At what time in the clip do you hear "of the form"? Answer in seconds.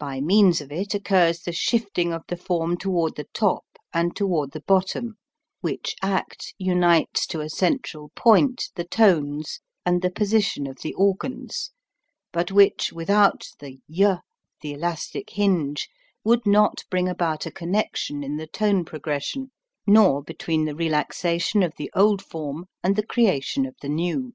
2.12-2.76